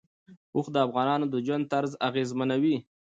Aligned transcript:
اوښ 0.55 0.67
د 0.73 0.75
افغانانو 0.87 1.25
د 1.29 1.35
ژوند 1.45 1.69
طرز 1.71 1.91
اغېزمنوي. 2.07 2.75